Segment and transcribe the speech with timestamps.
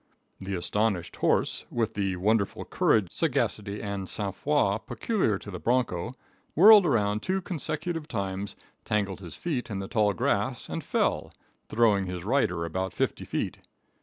[0.39, 6.13] The astonished horse, with the wonderful courage, sagacity and sang froid peculiar to the broncho,
[6.55, 11.31] whirled around two consecutive times, tangled his feet in the tall grass and fell,
[11.69, 13.59] throwing his rider about fifty feet.